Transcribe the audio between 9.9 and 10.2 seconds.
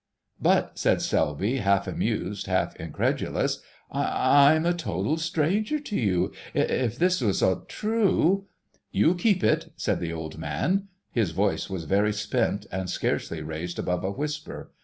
the